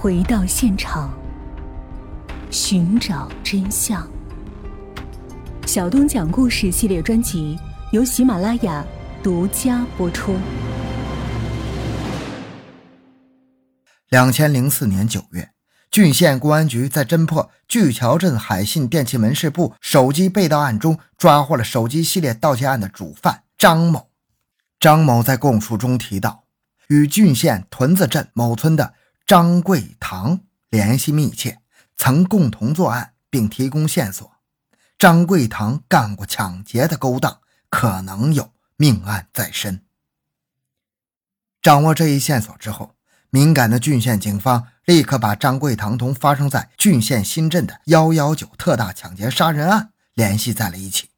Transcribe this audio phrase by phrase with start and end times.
[0.00, 1.12] 回到现场，
[2.52, 4.08] 寻找真相。
[5.66, 7.58] 小东讲故事系列专辑
[7.90, 8.86] 由喜马拉雅
[9.24, 10.36] 独家播出。
[14.08, 15.50] 两千零四年九月，
[15.90, 24.10] 郡县公安局在侦破巨桥镇海信电器门市部手机被盗案中，抓获了手机系列盗窃案的主犯张某。
[24.78, 26.44] 张某在供述中提到，
[26.86, 28.94] 与郡县屯子镇某村的
[29.28, 31.60] 张贵堂联系密切，
[31.98, 34.32] 曾共同作案，并提供线索。
[34.98, 39.84] 张贵堂干过抢劫的勾当，可能有命案在身。
[41.60, 42.94] 掌握这一线索之后，
[43.28, 51.10] 敏感的郡县警方立刻把张贵堂同发生在郡县新镇的“幺幺九”特大抢劫杀人案联系在了一起。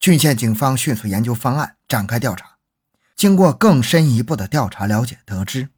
[0.00, 2.56] 郡县警方迅速研究方案，展开调查。
[3.14, 5.68] 经过更深一步的调查了解，得知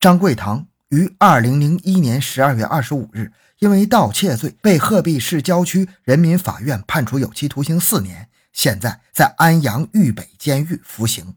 [0.00, 3.32] 张贵堂于二零零一年十二月二十五日。
[3.58, 11.34] 因为盗窃罪被鹤壁市郊区人民法院判处有期徒刑四年，现在在安阳豫北监狱服刑。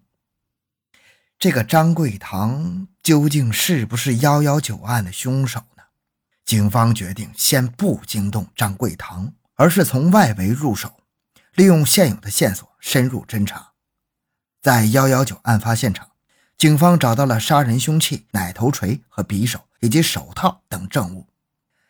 [1.40, 5.82] 这个张贵堂究竟是不是幺幺九案的凶手呢？
[6.46, 11.00] 警方决定先不惊动张贵堂，而是从外围入手，
[11.56, 13.72] 利用现有的线索深入侦查。
[14.62, 16.11] 在幺幺九案发现场，
[16.62, 21.26] 警方找到了杀人凶器奶头锤和匕首以及手套等证物。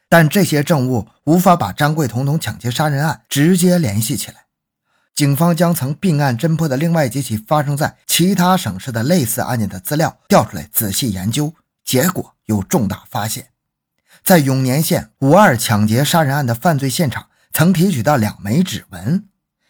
[0.08, 4.46] 但这些证物无法把张贵彤同抢劫杀人案直接联系起来。
[5.14, 13.48] 警方将曾并案侦破的另外几起发生在其他省市的类似案件的资料调出来仔细研究，结果有重大发现：
[14.24, 19.26] 在永年县五二抢劫杀人案的犯罪现场，曾提取到两枚指纹。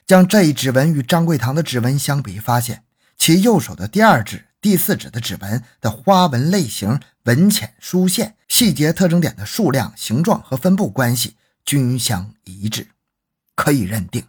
[0.06, 2.84] 将这一指纹与张贵堂的指纹相比，发现
[3.18, 7.00] 其右手的第二指、第四指的指纹的花纹类型。
[7.26, 12.88] 纹浅疏线细节特征点的数量、形状和分布关系均相一致，
[13.54, 14.26] 可以认定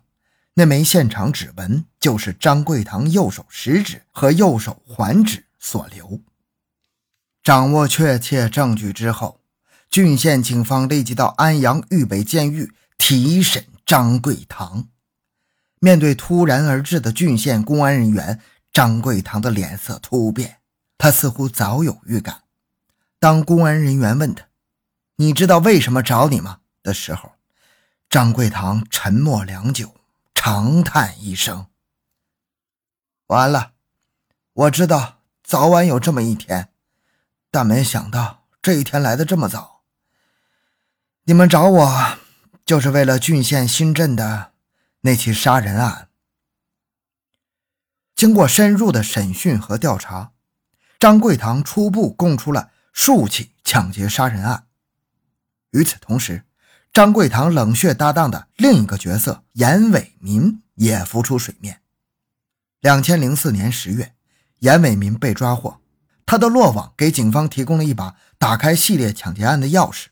[0.53, 6.21] 那枚现场指纹就是张贵堂右手食指和右手环指所留。
[7.43, 9.41] 掌握确切证据之后，
[9.89, 14.87] 郡县警方立即到安阳豫北监狱提审张贵堂。
[15.81, 18.39] 面对突然而至的郡县公安人员，
[18.73, 20.61] 张贵堂的脸色突变，
[20.97, 22.45] 他似乎早有预感。
[23.19, 24.47] 当公安人员问他
[25.17, 27.33] ：“你知道为什么找你吗？”的时候，
[28.09, 29.95] 张贵堂沉默良久，
[30.35, 31.67] 长叹一声
[33.29, 33.73] ：“完了，
[34.55, 36.71] 我知道早晚有这么一天，
[37.51, 39.83] 但没想到这一天来的这么早。
[41.25, 42.19] 你们找我，
[42.65, 44.53] 就是为了郡县新镇的
[45.03, 46.09] 那起杀人案。
[48.23, 50.31] 经过深入的审讯和调查，
[51.01, 54.67] 张贵堂初步供出了。”数起抢劫杀人案。
[55.73, 56.45] 与此同时，
[56.93, 61.81] 张贵堂冷血搭档的另一个角色严伟民也浮出水面。
[62.81, 64.15] 两千零四年十月，
[64.61, 65.81] 严伟民被抓获，
[66.25, 70.05] 他的落网给警方提供了一把打开系列抢劫案的钥匙。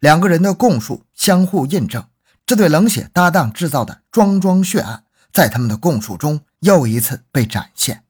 [0.00, 2.06] 两个人的供述相互印证，
[2.44, 8.04] 这对冷血搭档制造的桩桩血案，在他们的供述中又一次被展现。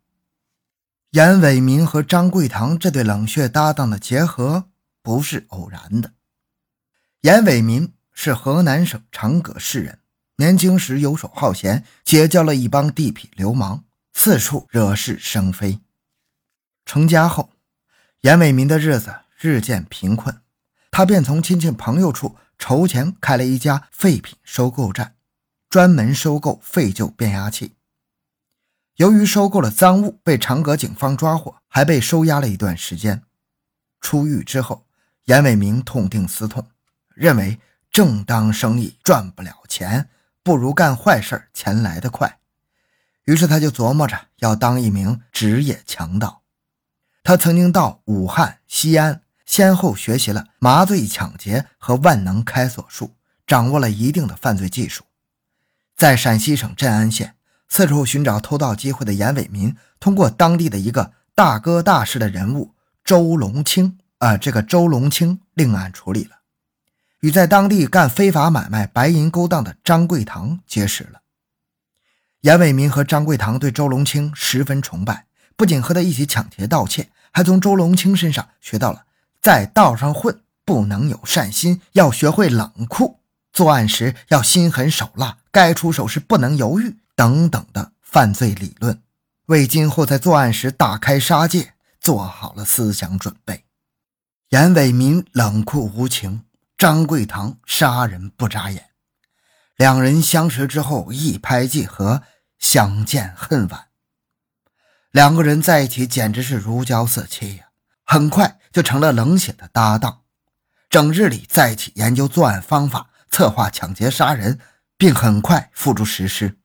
[1.10, 4.68] 严伟民和张贵堂这对冷血搭档的结合
[5.02, 6.12] 不是偶然的。
[7.22, 9.98] 严伟民是河南省长葛市人，
[10.36, 15.80] 年轻时游手好闲，结交了一帮地痞流氓，四处惹是生非。
[16.84, 17.50] 成家后，
[18.20, 20.42] 严伟民的日子日渐贫困，
[20.90, 25.16] 他便从亲戚朋友处筹钱开了一家废品收购站，
[25.70, 27.77] 专门收购废旧变压器。
[28.98, 33.22] 由于收购了赃物，被长葛警方抓获，还被收押了一段时间。
[34.00, 34.88] 出狱之后，
[35.26, 36.66] 严伟明痛定思痛，
[37.14, 37.60] 认为
[37.92, 40.08] 正当生意赚不了钱，
[40.42, 42.40] 不如干坏事钱来得快。
[43.22, 46.42] 于是他就琢磨着要当一名职业强盗。
[47.22, 53.14] 他曾经到武汉、西安，先后学习了麻醉抢劫和万能开锁术，
[53.46, 55.04] 掌握了一定的犯罪技术。
[55.96, 57.36] 在陕西省镇安县。
[57.68, 62.74] 四处寻找偷盗机会的严伟民，通过当地的一个大哥大式的人物
[63.04, 66.38] 周龙清啊，这个周龙清另案处理了，
[67.20, 71.20] 与在当地干非法买卖白银勾当的张贵堂结识了。
[72.40, 75.26] 严伟民和张贵堂对周龙清十分崇拜，
[75.56, 79.04] 不仅和他一起抢劫盗窃，还从周龙清身上学到了
[79.40, 83.20] 在道上混不能有善心，要学会冷酷，
[83.52, 86.96] 作案时要心狠手辣，该出手时不能犹豫。
[87.18, 89.02] 等等的犯罪理论，
[89.46, 93.64] 为今后在作案时大开杀戒做好了思想准备。
[94.50, 96.44] 严伟民冷酷无情，
[96.76, 98.90] 张贵堂杀人不眨眼。
[99.74, 102.22] 两人相识之后一拍即合，
[102.60, 103.88] 相见恨晚。
[105.10, 107.64] 两个人在一起简直是如胶似漆呀，
[108.04, 110.20] 很快就成了冷血的搭档，
[110.88, 114.60] 整日里在一起研究作案方法，策划抢劫杀人，
[114.96, 116.56] 并很快付诸实施。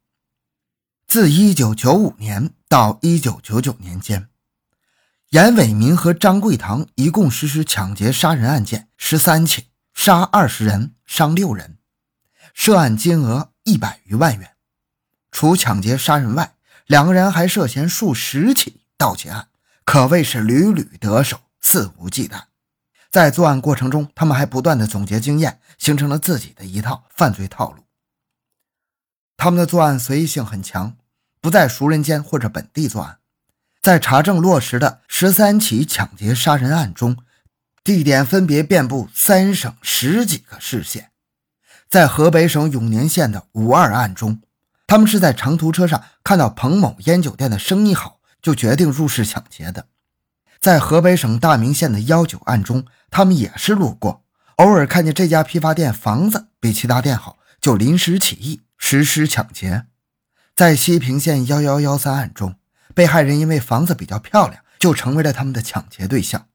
[1.14, 4.30] 自1995年到1999年间。
[5.30, 11.78] 严伟民和张贵堂一共实施抢劫杀人案件十三起，杀二十人，伤六人，
[12.56, 14.56] 涉案金额一百余万元。
[15.32, 16.56] 除抢劫杀人外，
[16.88, 19.50] 两个人还涉嫌数十起盗窃案，
[19.86, 22.46] 可谓是屡屡得手，肆无忌惮。
[23.12, 27.84] 在作案过程中，他们还不断的总结经验，形成了自己的一套犯罪套路。
[29.38, 30.96] 他们的作案随意性很强，
[31.44, 33.18] 不在熟人间或者本地作案。
[33.82, 37.18] 在查证落实的十三起抢劫杀人案中，
[37.84, 41.12] 地点分别遍布三省十几个市县。
[41.90, 44.42] 在河北省永年县的五二案中，
[44.88, 49.88] 他们是在长途车上看到彭某烟酒店的生意好，就决定入室抢劫的。
[50.62, 54.24] 在河北省大名县的幺九案中，他们也是路过，
[54.56, 59.88] 偶尔看见这家批发店房子比其他店好，就临时起意实施抢劫。
[60.56, 62.56] 在西平县幺幺幺三案中。
[62.96, 66.48] 被害人因为房子比较漂亮，就成为了他们的抢劫对象。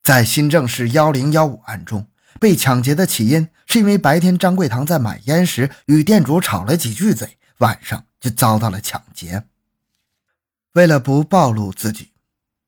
[0.00, 2.06] 在新郑市幺零幺五案中，
[2.38, 9.42] 被抢劫的起因是因为白天张贵堂在买烟时与店主吵了几句嘴，晚上就遭到了抢劫。
[10.74, 12.12] 为了不暴露自己，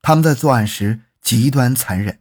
[0.02, 2.18] 他们在作案时极端残忍，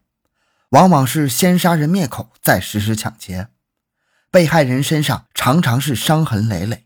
[0.69, 3.47] 往往是先杀人灭口，再实施抢劫。
[4.29, 6.85] 被害人身上常常是伤痕累累，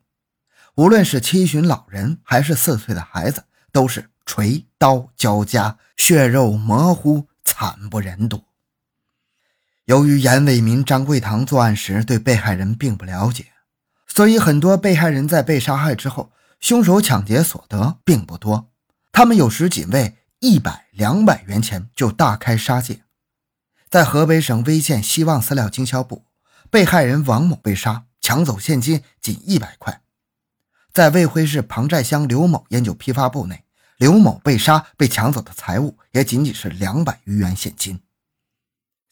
[0.77, 3.43] 无论是七旬老人还是四岁的孩子。
[3.73, 8.45] 都是锤刀交加，血肉模糊，惨不忍睹。
[9.85, 13.45] 由于严伟民、张贵堂作案时对被害人并不了解，
[14.07, 18.71] 所以很多被害人在被杀害之后，凶手抢劫所得并不多。
[19.11, 23.03] 他们有时仅为一百、两百元钱就大开杀戒。
[23.91, 26.25] 在河北省威县希望饲料经销部，
[26.71, 30.01] 被害人王某被杀，抢走现金仅一百块。
[30.97, 33.63] 在卫辉市庞寨乡刘某烟酒批发部内。
[33.97, 38.01] 刘某被杀，被抢走的财物也仅仅是两百余元现金。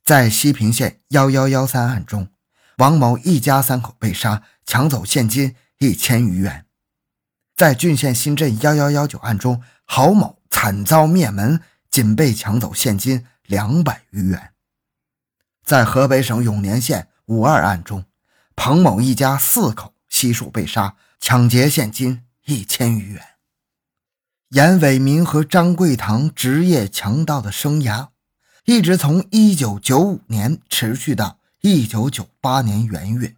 [0.03, 2.29] 在西平县幺幺幺三案中，
[2.77, 6.65] 王某一家三口被杀，抢走现金一千余元。
[7.55, 11.61] 在郡县新镇幺幺幺九案中，郝某惨遭灭门，
[11.91, 14.53] 仅被抢走现金两百余元。
[15.63, 18.05] 在河北省永年县五二案中，
[18.55, 23.21] 彭某一家四口悉数被杀，抢劫现金一千余元。
[24.49, 28.09] 严伟民和张贵堂职业强盗的生涯，
[28.65, 33.35] 一直从1995年持续到1998年元月。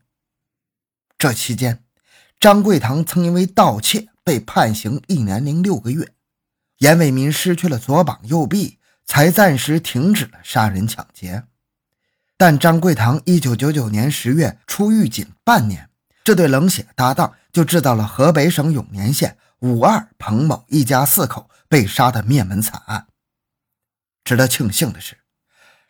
[1.17, 1.83] 这期间，
[2.39, 6.13] 张贵堂曾因为盗窃被判刑一年零六个月，
[6.79, 11.45] 严伟民失去了左膀右臂，才暂时停止了杀人抢劫。
[12.35, 15.89] 但张贵堂1999年十月出狱仅半年，
[16.27, 19.37] 这对冷血搭档就制造了河北省永年县。
[19.59, 23.07] 五二彭某一家四口被杀的灭门惨案。
[24.25, 25.19] 值得庆幸的是，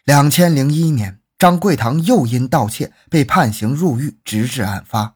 [0.03, 5.15] 两千零一年张贵堂又因盗窃被判刑入狱，直至案发，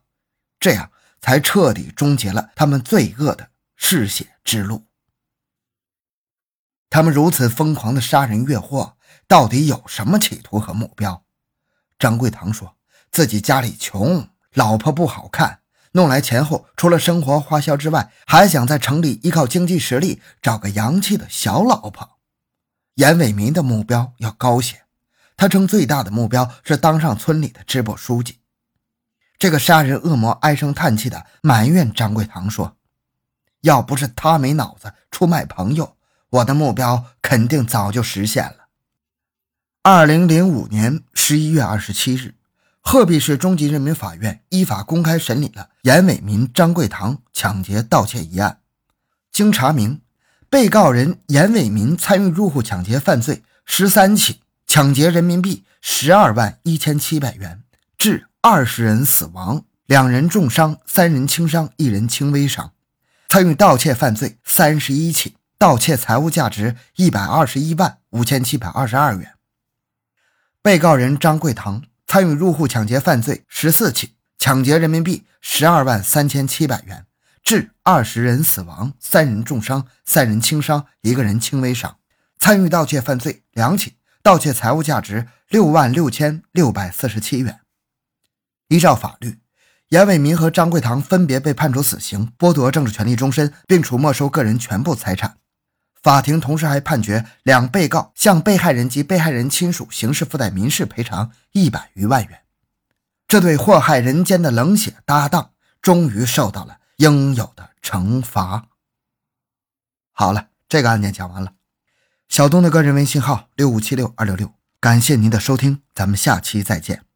[0.60, 4.88] 这样才彻底终结了他们罪恶的嗜血之路。
[6.90, 8.98] 他们如此疯狂的杀人越货，
[9.28, 11.24] 到底有什么企图和目标？
[12.00, 12.76] 张贵堂说
[13.12, 15.60] 自己家里穷，老婆不好看。
[15.94, 22.18] 弄来钱后，除了生活花销之外，还想在城里依靠经济实力找个洋气的小老婆。
[22.96, 24.84] 严伟民的目标要高些，
[25.36, 28.40] 他称最大的目标是当上村里的支部书记。
[29.38, 32.78] 这个杀人恶魔唉声叹气的埋怨张贵堂说
[33.62, 35.98] ：“要不是他没脑子出卖朋友，
[36.30, 38.68] 我的目标肯定早就实现了。”
[39.84, 42.36] 二零零五年十一月二十七日。
[42.82, 48.60] 鹤壁市中级人民法院依法公开审理了严伟民、张贵堂抢劫盗窃一案。
[49.32, 50.02] 经查明，
[50.50, 57.64] 被告人严伟民参与入户抢劫犯罪十三起，抢劫人民币十二万一千七百元，
[57.98, 62.74] 致二十人死亡，两人重伤，三人轻伤，一人轻微伤。
[63.30, 69.36] 参与盗窃犯罪三十一起，盗窃财物价值一百二十一万五千七百二十二元。
[70.62, 71.84] 被告人张贵堂。
[72.12, 77.06] 参与入户抢劫犯罪十四起，抢劫人民币十二万三千七百元，
[77.42, 81.96] 致二十人死亡，三人重伤，三人轻伤，一个人轻微伤。
[82.38, 87.62] 参与盗窃犯罪两起，盗窃财物价值六万六千六百四十七元。
[88.68, 89.40] 依照法律，
[89.88, 95.38] 严伟民和张桂堂分别被判处死刑，剥夺政治权利终身，并处没收个人全部财产。
[96.02, 102.42] 法庭同时还判决两被告向被害人及被害人亲属刑事附带民事赔偿一百余万元。
[103.28, 108.66] 这对祸害人间的冷血搭档，终于受到了应有的惩罚。
[110.12, 111.54] 好了，这个案件讲完了。
[112.28, 117.11] 小东的个人微信号六五七六二六六，感谢您的收听，咱们下期再见。